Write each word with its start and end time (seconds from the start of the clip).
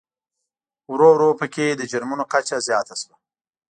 ورو 0.91 1.09
ورو 1.13 1.29
په 1.39 1.45
کې 1.53 1.65
د 1.71 1.81
جرمومو 1.91 2.25
کچه 2.33 2.55
زیاته 2.67 2.95
شوه. 3.01 3.15